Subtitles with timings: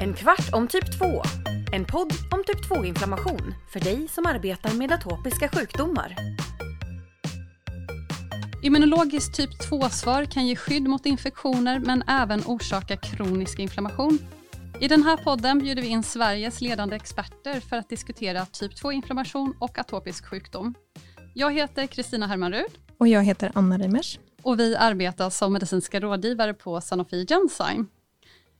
[0.00, 1.22] En kvart om typ 2.
[1.72, 6.16] En podd om typ 2-inflammation för dig som arbetar med atopiska sjukdomar.
[8.62, 14.18] Immunologiskt typ 2-svar kan ge skydd mot infektioner men även orsaka kronisk inflammation.
[14.80, 19.54] I den här podden bjuder vi in Sveriges ledande experter för att diskutera typ 2-inflammation
[19.60, 20.74] och atopisk sjukdom.
[21.34, 22.78] Jag heter Kristina Hermanrud.
[22.98, 24.18] Och jag heter Anna Reimers.
[24.42, 27.84] Och vi arbetar som medicinska rådgivare på Sanofi Genzyme.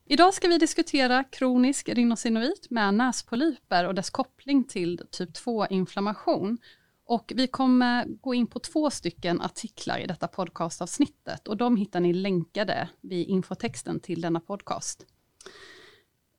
[0.08, 6.58] Idag ska vi diskutera kronisk rhinosinuit med näspolyper och dess koppling till typ 2-inflammation.
[7.04, 12.00] Och vi kommer gå in på två stycken artiklar i detta podcastavsnittet och de hittar
[12.00, 15.06] ni länkade vid infotexten till denna podcast.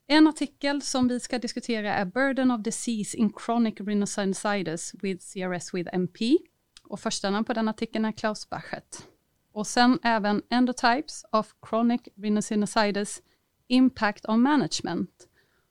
[0.08, 5.74] En artikel som vi ska diskutera är Burden of Disease in Chronic Rhinosinusitis with CRS
[5.74, 6.38] with MP.
[6.84, 9.08] Och första namn på den artikeln är Klaus Bachet.
[9.52, 13.22] Och sen även Endotypes of Chronic Rhinosinusitis
[13.68, 15.10] Impact on Management.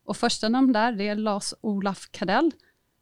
[0.04, 2.52] Och första namn där det är Lars-Olaf Kadell.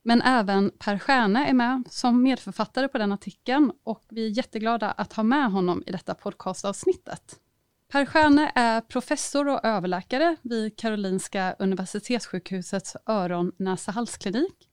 [0.02, 4.90] Men även Per Stjärne är med som medförfattare på den artikeln och vi är jätteglada
[4.90, 7.40] att ha med honom i detta podcastavsnittet.
[7.88, 14.68] Per Stjärne är professor och överläkare vid Karolinska Universitetssjukhusets öron näsa halsklinik.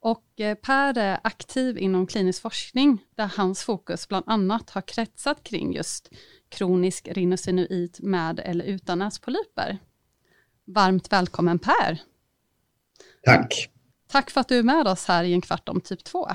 [0.00, 5.42] Och eh, Per är aktiv inom klinisk forskning där hans fokus bland annat har kretsat
[5.42, 6.10] kring just
[6.48, 9.78] kronisk rhinosinuit med eller utan näspolyper.
[10.66, 11.98] Varmt välkommen Per!
[13.24, 13.70] Tack!
[14.10, 16.28] Tack för att du är med oss här i en kvart om typ 2.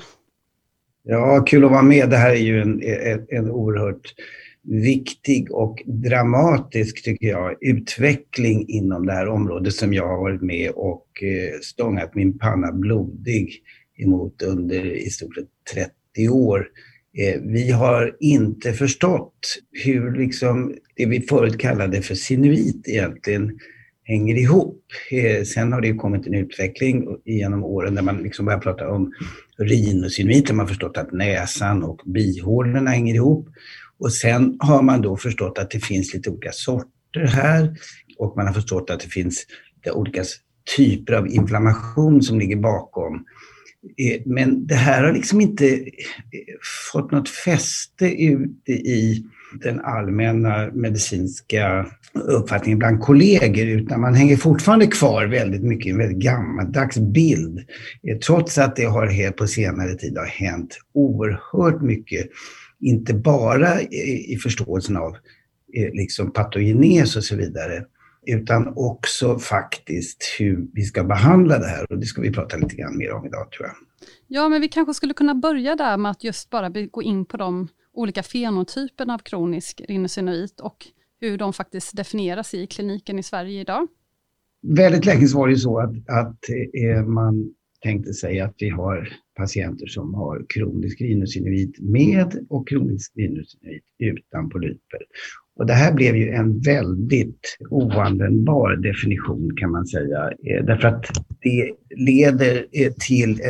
[1.02, 2.10] Ja, kul att vara med.
[2.10, 4.14] Det här är ju en, en, en oerhört
[4.62, 10.70] viktig och dramatisk, tycker jag, utveckling inom det här området som jag har varit med
[10.70, 13.62] och eh, stångat min panna blodig
[13.96, 15.48] emot under i stort sett
[16.14, 16.68] 30 år.
[17.18, 23.58] Eh, vi har inte förstått hur liksom det vi förut kallade för sinuit egentligen
[24.04, 24.82] hänger ihop.
[25.10, 29.12] Eh, sen har det kommit en utveckling genom åren där man liksom börjar prata om
[29.58, 33.48] rhinosinuit, där man förstått att näsan och bihålorna hänger ihop.
[33.98, 37.76] Och sen har man då förstått att det finns lite olika sorter här
[38.18, 39.46] och man har förstått att det finns
[39.92, 40.24] olika
[40.76, 43.24] typer av inflammation som ligger bakom.
[43.98, 45.88] Eh, men det här har liksom inte eh,
[46.92, 49.24] fått något fäste ute i
[49.62, 55.98] den allmänna medicinska uppfattningen bland kollegor utan man hänger fortfarande kvar väldigt mycket i en
[55.98, 57.58] väldigt gammaldags bild.
[58.08, 62.26] Eh, trots att det har helt på senare tid har hänt oerhört mycket
[62.80, 65.16] inte bara i förståelsen av
[65.92, 67.84] liksom patogenes och så vidare,
[68.26, 71.92] utan också faktiskt hur vi ska behandla det här.
[71.92, 73.76] Och det ska vi prata lite grann mer om idag tror jag.
[74.26, 77.36] Ja, men vi kanske skulle kunna börja där med att just bara gå in på
[77.36, 80.86] de olika fenotyperna av kronisk rhinosinuit och
[81.20, 83.88] hur de faktiskt definieras i kliniken i Sverige idag.
[84.62, 86.38] Väldigt länge var det så att, att
[86.84, 93.12] eh, man tänkte sig att vi har patienter som har kronisk rhinosinuit med och kronisk
[93.16, 94.98] rhinosinuit utan polyper.
[95.56, 100.30] Och det här blev ju en väldigt oanvändbar definition kan man säga.
[100.30, 101.04] Eh, därför att
[101.42, 103.40] det leder eh, till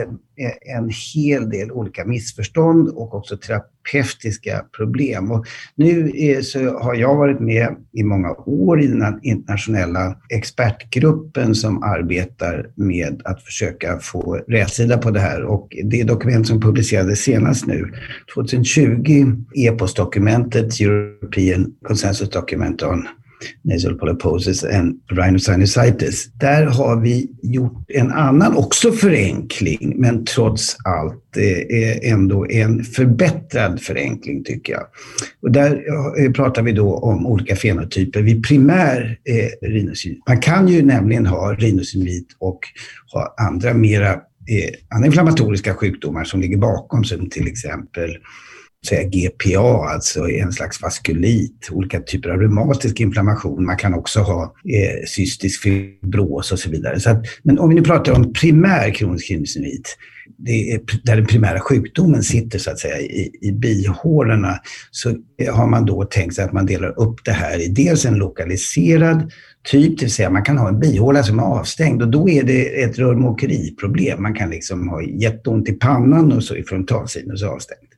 [0.76, 5.30] en, hel del olika missförstånd och också terapeutiska problem.
[5.30, 6.12] Och nu
[6.42, 13.22] så har jag varit med i många år i den internationella expertgruppen som arbetar med
[13.24, 15.44] att försöka få rätsida på det här.
[15.44, 17.92] Och det dokument som publicerades senast nu,
[18.34, 23.08] 2020, EPOS-dokumentet, European Consensus Document on
[23.62, 26.32] nasal polyposis and rhinosinusitis.
[26.32, 31.20] Där har vi gjort en annan, också förenkling, men trots allt
[32.02, 34.86] ändå en förbättrad förenkling tycker jag.
[35.42, 35.82] Och där
[36.18, 39.70] eh, pratar vi då om olika fenotyper vid primär eh.
[40.28, 42.60] Man kan ju nämligen ha rhinosinuit och
[43.12, 48.10] ha andra mera eh, andra inflammatoriska sjukdomar som ligger bakom, som till exempel
[48.86, 53.64] säga GPA, alltså en slags vaskulit, olika typer av reumatisk inflammation.
[53.64, 57.00] Man kan också ha eh, cystisk fibros och så vidare.
[57.00, 59.96] Så att, men om vi nu pratar om primär kronisk rhinosinuit,
[61.02, 64.60] där den primära sjukdomen sitter så att säga i, i bihålorna,
[64.90, 65.14] så
[65.52, 69.32] har man då tänkt sig att man delar upp det här i dels en lokaliserad
[69.64, 72.42] typ, det vill säga man kan ha en bihåla som är avstängd och då är
[72.42, 74.22] det ett rörmokeriproblem.
[74.22, 77.90] Man kan liksom ha jätteont i pannan och så är frontalsinus avstängt.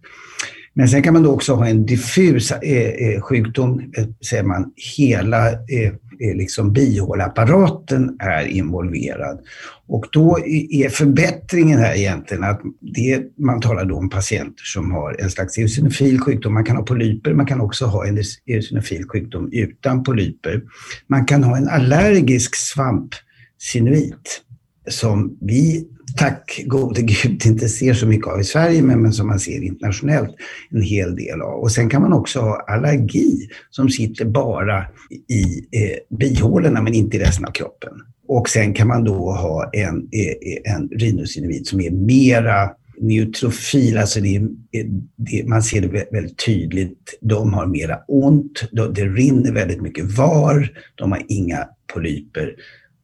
[0.77, 4.73] Men sen kan man då också ha en diffus eh, eh sjukdom, eh, säger man,
[4.99, 5.93] hela eh,
[6.35, 9.41] liksom bihåleapparaten är involverad.
[9.87, 10.39] Och då
[10.71, 15.59] är förbättringen här egentligen att det, man talar då om patienter som har en slags
[15.59, 16.55] eosinofil sjukdom.
[16.55, 20.63] Man kan ha polyper, man kan också ha en eosinofil sjukdom utan polyper.
[21.07, 24.43] Man kan ha en allergisk svampsynuit
[24.89, 25.87] som vi
[26.17, 29.63] tack gode gud inte ser så mycket av i Sverige, men, men som man ser
[29.63, 30.37] internationellt
[30.71, 31.61] en hel del av.
[31.61, 34.85] Och sen kan man också ha allergi som sitter bara
[35.29, 37.93] i eh, bihålorna men inte i resten av kroppen.
[38.29, 44.21] Och sen kan man då ha en, eh, en rhinosinuit som är mera neutrofil, alltså
[44.21, 44.87] det, eh,
[45.17, 47.19] det, man ser det väldigt tydligt.
[47.21, 52.55] De har mera ont, det rinner väldigt mycket var, de har inga polyper.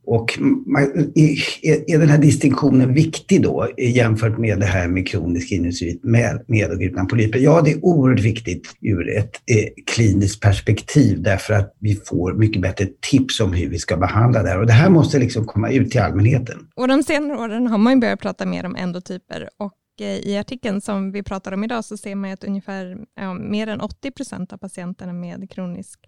[0.05, 6.45] Och är den här distinktionen viktig då jämfört med det här med kronisk sinusit med,
[6.49, 7.39] med och utan polyper?
[7.39, 12.63] Ja, det är oerhört viktigt ur ett eh, kliniskt perspektiv därför att vi får mycket
[12.63, 14.59] bättre tips om hur vi ska behandla det här.
[14.59, 16.59] Och det här måste liksom komma ut till allmänheten.
[16.77, 20.39] Och de senare åren har man ju börjat prata mer om endotyper och eh, i
[20.39, 24.11] artikeln som vi pratar om idag så ser man att ungefär ja, mer än 80
[24.11, 26.01] procent av patienterna med kronisk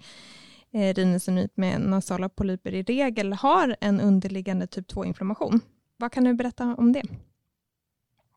[0.75, 5.61] eh, med nasala polyper i regel har en underliggande typ 2-inflammation.
[5.97, 7.03] Vad kan du berätta om det?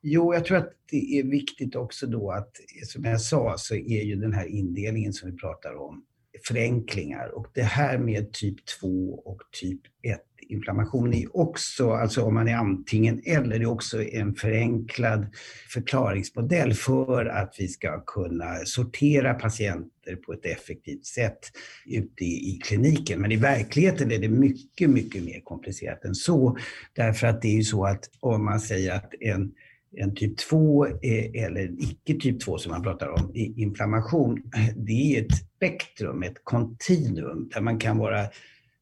[0.02, 2.52] Jo, jag tror att det är viktigt också då att,
[2.84, 6.06] som jag sa, så är ju den här indelningen som vi pratar om
[6.44, 8.88] förenklingar och det här med typ 2
[9.26, 14.04] och typ 1 inflammation är också, alltså om man är antingen eller, det är också
[14.04, 15.28] en förenklad
[15.70, 21.40] förklaringsmodell för att vi ska kunna sortera patienter på ett effektivt sätt
[21.86, 23.22] ute i, kliniken.
[23.22, 26.58] Men i verkligheten är det mycket, mycket mer komplicerat än så.
[26.94, 29.52] Därför att det är ju så att om man säger att en
[29.98, 34.42] en typ 2 eh, eller icke typ 2 som man pratar om, inflammation,
[34.76, 38.26] det är ett spektrum, ett kontinuum där man kan vara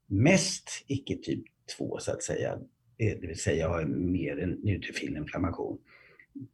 [0.07, 1.43] mest icke typ
[1.77, 2.53] 2 så att säga,
[2.97, 5.77] eh, det vill säga ha mer en neutrofil inflammation.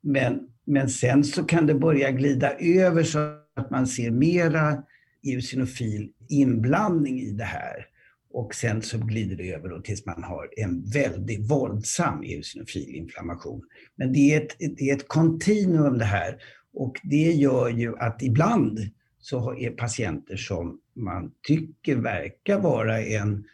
[0.02, 3.20] Men, men sen så kan det börja glida över så
[3.56, 4.84] att man ser mera
[5.24, 7.88] eosinofil inblandning i det här.
[8.34, 13.62] Och sen så glider det över då tills man har en väldigt våldsam eosinofil inflammation.
[13.96, 16.38] Men det är ett, det är ett kontinuum det här.
[16.74, 18.80] Och det gör ju att ibland
[19.20, 23.46] så är patienter som man tycker verkar vara en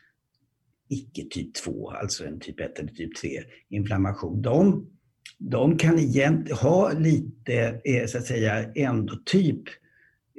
[0.89, 3.29] icke typ 2, alltså en typ 1 eller typ 3
[3.69, 4.89] inflammation, de,
[5.38, 9.63] de kan egentligen ha lite, eh, så att säga, endotyp,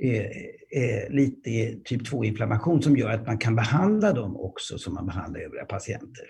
[0.03, 5.41] eh, lite typ 2-inflammation som gör att man kan behandla dem också som man behandlar
[5.41, 6.25] övriga patienter.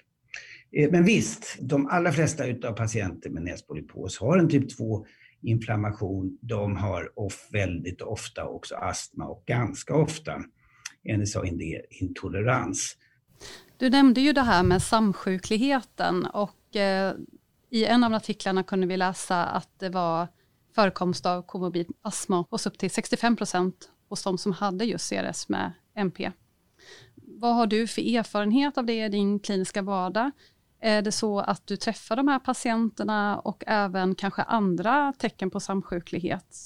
[0.76, 5.06] Eh, men visst, de allra flesta utav patienter med näspolypos har en typ 2
[5.42, 6.38] inflammation.
[6.40, 10.42] De har off, väldigt ofta också astma och ganska ofta
[11.18, 12.96] NSA-intolerans.
[13.76, 17.14] Du nämnde ju det här med samsjukligheten och eh,
[17.70, 20.28] i en av artiklarna kunde vi läsa att det var
[20.78, 25.48] förekomst av komorbid astma hos upp till 65 procent hos de som hade just CRS
[25.48, 26.30] med MP.
[27.14, 30.30] Vad har du för erfarenhet av det i din kliniska vardag?
[30.80, 35.60] Är det så att du träffar de här patienterna och även kanske andra tecken på
[35.60, 36.56] samsjuklighet?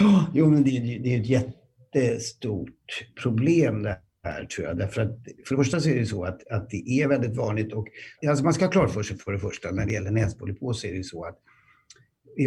[0.00, 0.70] Ja, jo, men det,
[1.02, 4.78] det är ett jättestort problem det här tror jag.
[4.78, 7.72] Därför att för det första så är det så att, att det är väldigt vanligt
[7.72, 7.88] och
[8.28, 10.94] alltså man ska ha klart för sig för det första när det gäller näspolypos är
[10.94, 11.38] det så att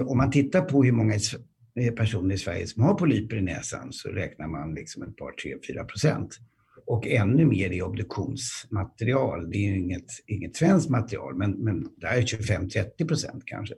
[0.06, 1.13] om man tittar på hur många
[1.80, 5.31] eh, personer i Sverige som har polyper i näsan så räknar man liksom ett par,
[5.31, 6.40] tre, fyra procent.
[6.85, 9.49] Och ännu mer i obduktionsmaterial.
[9.52, 13.75] Det är ju inget, inget svenskt material, men, men det är 25-30 procent kanske.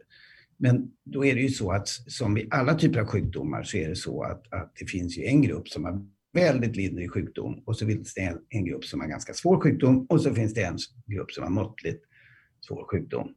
[0.57, 3.89] Men då är det ju så att som i alla typer av sjukdomar så är
[3.89, 7.77] det så att, att det finns ju en grupp som har väldigt lindrig sjukdom och
[7.77, 10.63] så finns det en, en grupp som har ganska svår sjukdom och så finns det
[10.63, 12.03] en grupp som har måttligt
[12.67, 13.33] svår sjukdom.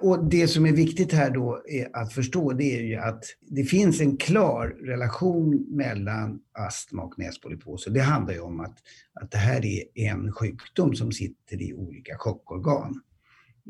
[0.00, 4.00] Och det som är viktigt här då att förstå det är ju att det finns
[4.00, 7.84] en klar relation mellan astma och näspolypos.
[7.84, 8.78] Det handlar ju om att,
[9.14, 13.00] att det här är en sjukdom som sitter i olika chockorgan.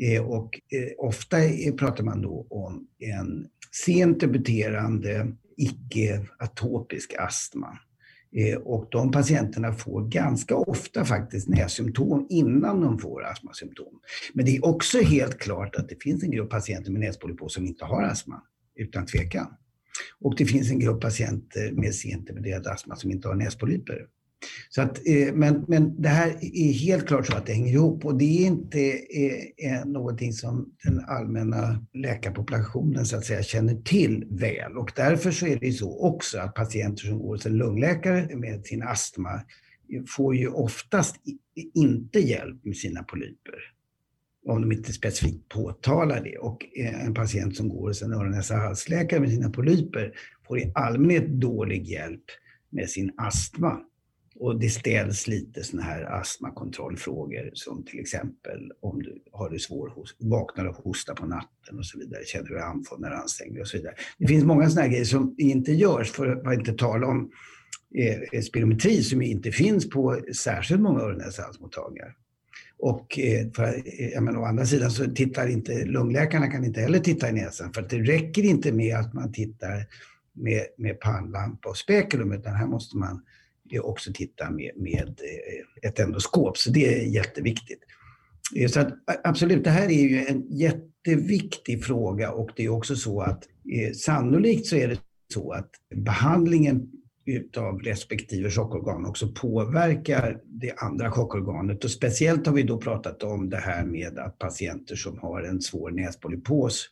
[0.00, 1.36] Eh, och eh, ofta
[1.78, 3.46] pratar man då om en
[3.84, 7.78] sent debuterande icke-atopisk astma.
[8.36, 14.00] Eh, och de patienterna får ganska ofta faktiskt nässymptom innan de får astmasymptom.
[14.32, 17.66] Men det är också helt klart att det finns en grupp patienter med näspolypos som
[17.66, 18.42] inte har astma,
[18.76, 19.46] utan tvekan.
[20.20, 22.30] Och det finns en grupp patienter med sent
[22.66, 24.06] astma som inte har näspolyper.
[24.68, 28.04] Så att, eh, men, men det här är helt klart så att det hänger ihop
[28.04, 28.78] och det är inte
[29.56, 34.76] är någonting som den allmänna läkarpopulationen så att säga känner till väl.
[34.76, 38.66] Och därför så är det så också att patienter som går hos en lungläkare med
[38.66, 39.40] sin astma
[40.16, 41.16] får ju oftast
[41.74, 43.54] inte hjälp med sina polyper
[44.46, 46.38] om de inte specifikt påtalar det.
[46.38, 50.12] Och en patient som går hos en öron näsa halsläkare med sina polyper
[50.46, 52.24] får i allmänhet dålig hjälp
[52.70, 53.80] med sin astma.
[54.40, 59.92] Och det ställs lite sådana här astmakontrollfrågor som till exempel om du har det svår
[60.18, 63.52] vaknar och hostar på natten och så vidare, känner du dig andfådd när du anstränger
[63.52, 63.94] dig och så vidare.
[64.18, 67.30] Det finns många sådana här grejer som inte görs, för att inte tala om
[67.94, 72.16] eh, eh spirometri som inte finns på särskilt många öron halsmottagningar.
[72.78, 76.80] Och eh, för, eh, jag menar, å andra sidan så tittar inte lungläkarna kan inte
[76.80, 79.86] heller titta i näsan för att det räcker inte med att man tittar
[80.32, 83.22] med, med pannlampa och spekulum utan här måste man
[83.72, 86.58] Eh, också titta med, med eh, ett endoskop.
[86.58, 87.80] Så det är jätteviktigt.
[88.56, 92.96] Eh, så att, absolut, det här är ju en jätteviktig fråga och det är också
[92.96, 95.00] så att eh, sannolikt så är det
[95.32, 96.90] så att behandlingen
[97.26, 101.84] utav respektive chockorgan också påverkar det andra chockorganet.
[101.84, 105.60] Och speciellt har vi då pratat om det här med att patienter som har en
[105.60, 106.88] svår näspolypos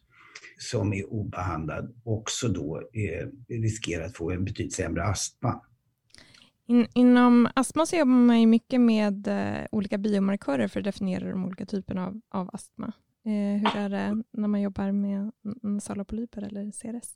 [0.59, 5.61] som är obehandlad också då eh, riskerar att få en betydligt sämre astma.
[6.69, 11.31] In, inom astma så jobbar man ju mycket med eh, olika biomarkörer för att definiera
[11.31, 12.93] de olika typerna av, av astma.
[13.27, 15.33] Eh, hur är det när man jobbar med
[15.63, 17.15] nasala polyper eller CRS?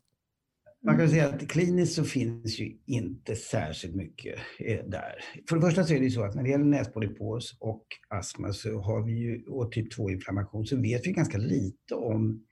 [0.84, 5.14] Man kan säga att kliniskt så finns ju inte särskilt mycket eh, där.
[5.48, 8.52] För det första så är det ju så att när det gäller näspolypos och astma
[8.52, 12.44] så har vi ju, och typ 2-inflammation så vet vi ganska lite om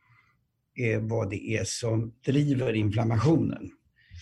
[0.79, 3.71] eh, vad det är som driver inflammationen.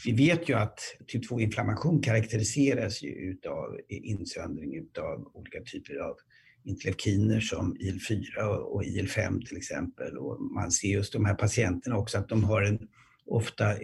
[0.04, 6.16] Vi vet ju att typ 2-inflammation karaktäriseras ju utav insöndring utav olika typer av
[6.64, 10.18] interleukiner som IL-4 och IL-5 till exempel.
[10.18, 12.88] Och man ser just de här patienterna också att de har en
[13.30, 13.76] ofta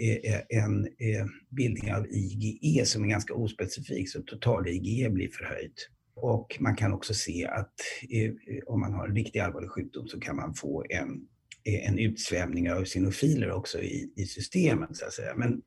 [0.48, 5.88] en eh, bildning av IgE som är ganska ospecifik, så total IgE blir förhöjt.
[6.14, 7.74] Och man kan också se att
[8.10, 8.32] eh,
[8.66, 11.28] om man har en riktigt allvarlig sjukdom så kan man få en,
[11.64, 15.34] en utsvämning av synofiler också i, i systemet så att säga.
[15.36, 15.62] Men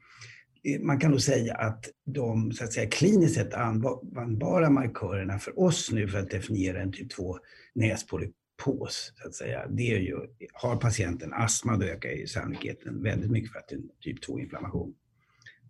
[0.63, 5.59] Eh, man kan nog säga att de så att säga, kliniskt sett användbara markörerna för
[5.59, 7.37] oss nu för att definiera en typ 2
[7.73, 9.13] näspolypos.
[9.15, 9.67] så att säga.
[9.67, 10.17] Det är ju,
[10.53, 14.23] har patienten astma, då ökar ju sannolikheten väldigt mycket för att det är en typ
[14.27, 14.93] 2-inflammation.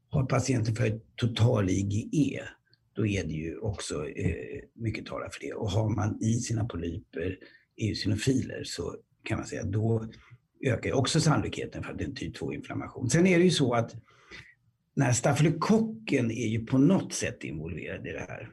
[0.09, 2.43] Har patienten för total IgE,
[2.93, 5.53] då är det ju också eh, mycket talar för det.
[5.53, 7.37] Och har man i sina polyper
[7.77, 10.07] eosinofiler så kan man säga då
[10.65, 13.09] ökar också sannolikheten för att det är en typ 2-inflammation.
[13.09, 13.95] Sen är det ju så att
[14.97, 18.49] den här stafylokocken är ju på något sätt involverad i det här.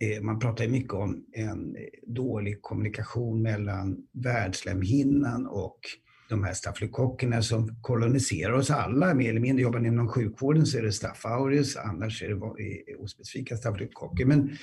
[0.00, 5.78] Eh, man pratar ju mycket om en eh, dålig kommunikation mellan värdslemhinnan och
[6.28, 9.62] de här stafylokockerna som koloniserar oss alla mer eller mindre.
[9.62, 14.24] Jobbar ni inom sjukvården så är det Staph aureus, annars är det eh, ospecifika stafylokocker.
[14.24, 14.56] Men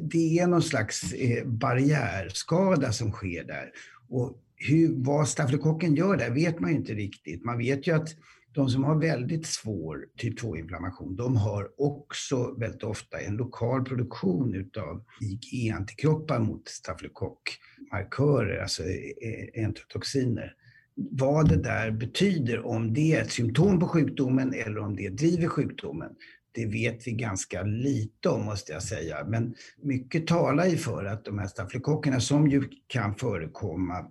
[0.00, 3.70] det är någon slags barriärskada som sker där.
[4.08, 7.44] Och hur, vad stafylokocken gör där vet man ju inte riktigt.
[7.44, 8.08] Man vet ju att
[8.52, 14.54] de som har väldigt svår typ 2-inflammation, de har också väldigt ofta en lokal produktion
[14.54, 20.54] utav IgE-antikroppar mot stafylokockmarkörer, alltså e, e, entotoxiner.
[20.94, 25.48] Vad det där betyder, om det är ett symptom på sjukdomen eller om det driver
[25.48, 26.10] sjukdomen,
[26.52, 29.24] det vet vi ganska lite om måste jag säga.
[29.24, 34.06] Men mycket talar ju för att de här stafylokockerna som ju kan förekomma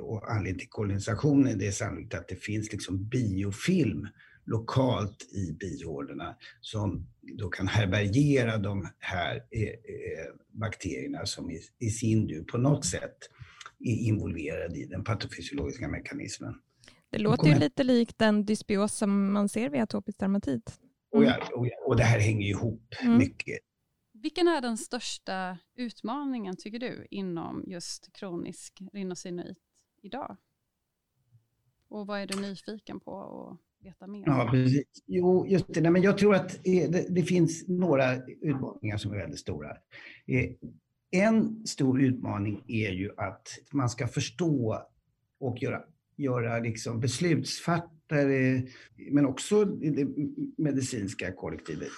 [0.00, 4.08] och anledningen till kolonisationen det är sannolikt att det finns liksom biofilm
[4.46, 11.90] lokalt i bihålorna som då kan härbärgera de här eh, eh, bakterierna som i, i
[11.90, 13.16] sin tur på något sätt
[13.80, 16.54] är involverade i den patofysiologiska mekanismen.
[17.10, 20.80] Det låter ju lite likt den dysbios som man ser vid atopisk dermatit.
[21.14, 21.24] Mm.
[21.24, 23.18] Och, ja, och, ja, och det här hänger ihop mm.
[23.18, 23.58] mycket.
[24.12, 29.58] Vilken är den största utmaningen, tycker du, inom just kronisk rhinosinuit
[30.04, 30.36] idag?
[31.88, 34.86] Och vad är du nyfiken på att veta mer Ja, precis.
[35.06, 35.80] Jo, just det.
[35.80, 39.70] Nej, men jag tror att eh, det, det, finns några utmaningar som är väldigt stora.
[40.26, 40.50] Eh,
[41.10, 44.82] en stor utmaning är ju att man ska förstå
[45.40, 45.82] och göra,
[46.16, 48.62] göra liksom beslutsfattare,
[49.10, 50.08] men också det
[50.56, 51.88] medicinska kollektivet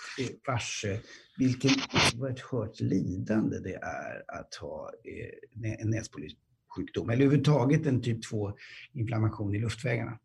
[0.47, 1.01] varse
[1.39, 1.71] vilken
[2.19, 6.39] oerhört lidande det är att ha eh, en näspolyp
[6.77, 10.19] sjukdom eller överhuvudtaget en typ 2-inflammation i luftvägarna.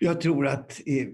[0.00, 1.06] Jag tror att eh,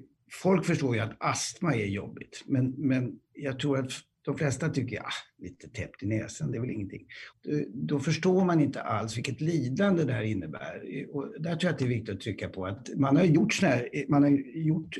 [0.42, 3.92] folk förstår ju att astma är jobbigt, men, men jag tror att
[4.24, 7.06] de flesta tycker, ja, lite täppt i näsan, det är väl ingenting.
[7.48, 10.82] Eh, då förstår man inte alls vilket lidande det här innebär.
[10.92, 13.24] Eh, och där tror jag att det är viktigt att trycka på att man har
[13.24, 14.98] gjort, såna här, eh, man har gjort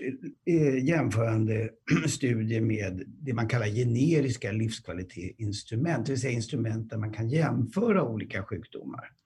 [0.82, 1.70] jämförande
[2.08, 8.04] studier med det man kallar generiska livskvalitetsinstrument, det vill säga instrument där man kan jämföra
[8.04, 9.19] olika sjukdomar.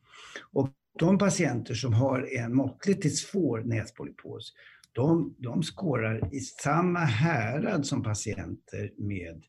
[0.52, 4.52] Och de patienter som har en måttligt till svår näspolypos,
[4.92, 9.44] de, de skårar i samma härad som patienter med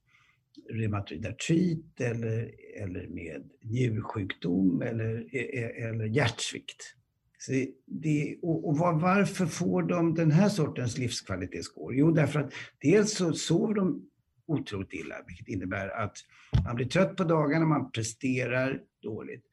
[0.69, 2.51] reumatoid artrit eller,
[2.81, 6.95] eller med njursjukdom eller, e, e, eller hjärtsvikt.
[7.37, 7.51] Så
[7.85, 11.95] det, och, och var, varför får de den här sortens livskvalitetsskår?
[11.95, 14.09] Jo, därför att dels så sover de
[14.45, 16.17] otroligt illa, vilket innebär att
[16.65, 19.45] man blir trött på dagarna, man presterar dåligt.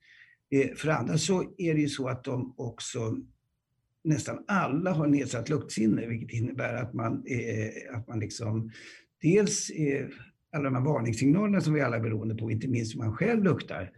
[0.52, 3.16] Eh, för för andra så är det ju så att de också
[4.04, 8.71] nästan alla har nedsatt luktsinne, vilket innebär att man, eh, att man liksom
[9.23, 10.06] dels eh,
[10.52, 13.44] alla de här varningssignalerna som vi alla är beroende på, inte minst hur man själv
[13.44, 13.90] luktar,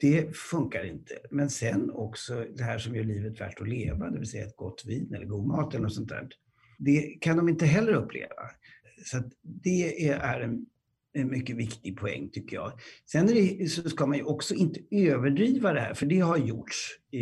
[0.00, 1.14] det funkar inte.
[1.30, 4.56] Men sen också det här som gör livet värt att leva, det vill säga ett
[4.56, 6.28] gott vin eller god mat eller något sånt där.
[6.78, 8.50] Det kan de inte heller uppleva.
[9.04, 10.66] Så det är en,
[11.12, 12.72] en mycket viktig poäng tycker jag.
[13.06, 16.98] Sen det, så ska man ju också inte överdriva det här, för det har gjorts
[17.10, 17.18] i,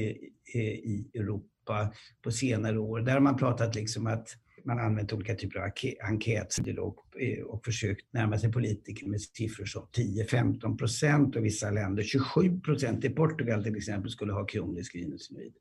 [0.59, 3.01] i Europa på senare år.
[3.01, 4.29] Där har man pratat liksom att
[4.67, 5.71] man använt olika typer av
[6.09, 11.71] enkätsidor och, eh, och försökt närma sig politiker med siffror som 10-15 procent och vissa
[11.71, 13.05] länder 27 procent.
[13.05, 15.55] I Portugal till exempel skulle ha kronisk rhinosinuit.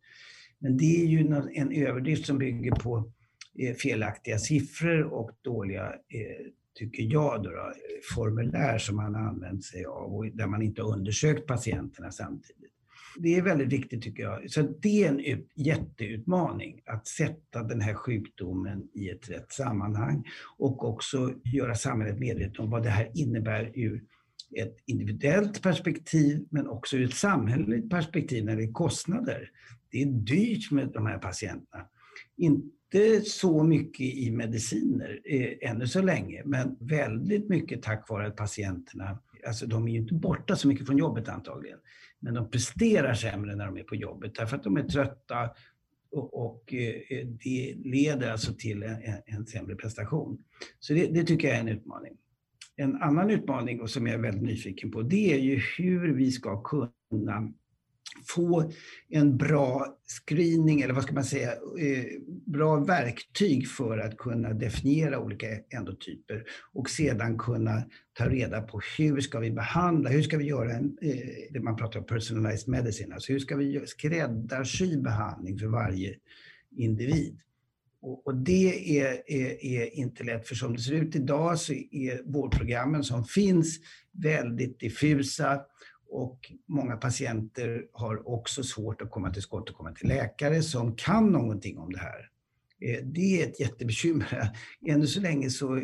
[0.59, 1.19] Men det är ju
[1.53, 3.11] en överdrift som bygger på
[3.81, 7.73] felaktiga siffror och dåliga, eh, tycker jag, då, då,
[8.15, 12.71] formulär som man har använt sig av och där man inte har undersökt patienterna samtidigt.
[13.17, 14.51] Det är väldigt viktigt tycker jag.
[14.51, 20.23] Så det är en ut, jätteutmaning att sätta den här sjukdomen i ett rätt sammanhang
[20.57, 24.03] och också göra samhället medvetet om vad det här innebär ur
[24.57, 29.49] ett individuellt perspektiv men också ur ett samhälleligt perspektiv när det är kostnader.
[29.89, 31.85] Det är dyrt med de här patienterna.
[32.93, 38.35] Inte så mycket i mediciner eh, ännu så länge, men väldigt mycket tack vare att
[38.35, 41.79] patienterna alltså de är ju inte borta så mycket från jobbet antagligen,
[42.19, 45.49] men de presterar sämre när de är på jobbet därför att de är trötta
[46.11, 50.43] och, och eh, det leder alltså till en, en sämre prestation.
[50.79, 52.17] Så det, det, tycker jag är en utmaning.
[52.75, 56.31] En annan utmaning och som jag är väldigt nyfiken på, det är ju hur vi
[56.31, 57.53] ska kunna
[58.23, 58.71] få
[59.09, 62.05] en bra screening, eller vad ska man säga, eh,
[62.45, 69.21] bra verktyg för att kunna definiera olika endotyper och sedan kunna ta reda på hur
[69.21, 71.17] ska vi behandla, hur ska vi göra en, eh,
[71.51, 76.15] det man pratar om personalized medicine, alltså hur ska vi skräddarsy behandling för varje
[76.77, 77.39] individ.
[78.01, 82.31] Och, det är, är, är, inte lätt, för som det ser ut idag så är
[82.31, 83.79] vårdprogrammen som finns
[84.11, 85.61] väldigt diffusa
[86.15, 90.95] och många patienter har också svårt att komma till skott och komma till läkare som
[90.95, 92.29] kan någonting om det här.
[92.81, 94.49] Eh, det är ett jättebekymmer.
[94.87, 95.83] Ännu så länge så, eh,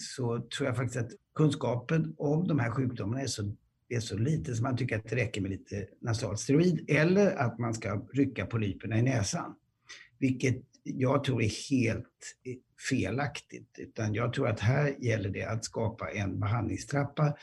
[0.00, 3.56] så tror jag faktiskt att kunskapen om de här sjukdomarna är så,
[3.88, 7.74] är så liten så man tycker att det räcker med lite nasalsteroid eller att man
[7.74, 9.54] ska rycka polyperna i näsan.
[10.18, 12.54] Vilket jag tror är helt eh,
[12.90, 13.78] felaktigt.
[13.78, 17.36] Utan jag tror att här gäller det att skapa en behandlingstrappa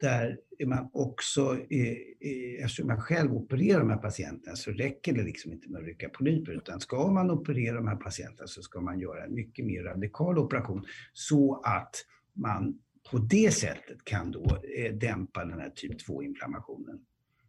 [0.00, 1.88] där man också, eh,
[2.20, 5.86] eh, eftersom man själv opererar de här patienterna så räcker det liksom inte med att
[5.86, 9.64] rycka polyper utan ska man operera de här patienterna så ska man göra en mycket
[9.64, 11.94] mer radikal operation så att
[12.32, 12.78] man
[13.10, 16.98] på det sättet kan då eh, dämpa den här typ 2-inflammationen.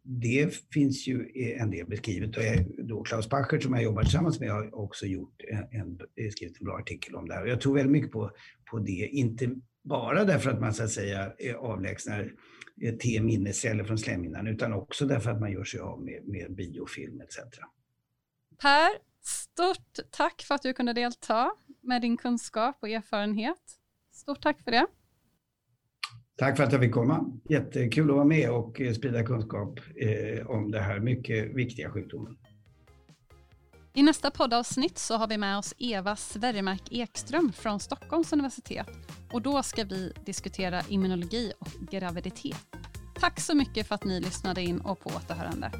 [0.02, 2.42] Det finns ju eh, en del beskrivet och
[2.84, 5.98] då Klaus Bachert som jag jobbar tillsammans med har också gjort en, en,
[6.30, 7.42] skrivit en bra artikel om det här.
[7.42, 8.30] Och jag tror väldigt mycket på,
[8.70, 9.50] på det, inte
[9.84, 12.32] bara därför att man så att säga avlägsnar
[12.90, 17.36] T-minnesceller från slemhinnan utan också därför att man gör sig av med, med biofilm etc.
[18.62, 18.88] Per,
[19.22, 23.78] stort tack för att du kunde delta med din kunskap och erfarenhet.
[24.12, 24.86] Stort tack för det.
[26.36, 27.32] Tack för att jag fick komma.
[27.48, 32.36] Jättekul att vara med och sprida kunskap eh, om det här mycket viktiga sjukdomen.
[33.94, 38.88] I nästa poddavsnitt så har vi med oss Eva Sverimark Ekström från Stockholms universitet
[39.32, 42.66] och då ska vi diskutera immunologi och graviditet.
[43.14, 45.70] Tack så mycket för att ni lyssnade in och på återhörande.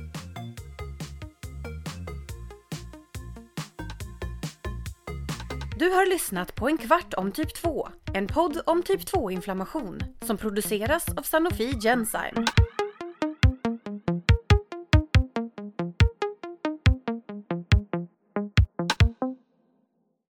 [5.78, 10.36] Du har lyssnat på En kvart om typ 2, en podd om typ 2-inflammation som
[10.36, 12.46] produceras av Sanofi Genzyme.